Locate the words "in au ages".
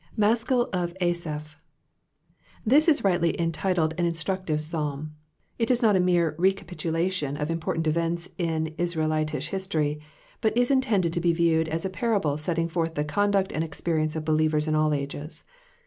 14.67-15.43